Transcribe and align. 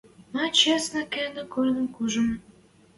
Мӓ 0.33 0.45
честно 0.59 1.01
кеннӓ 1.13 1.43
корным 1.53 1.87
кужым 1.95 2.27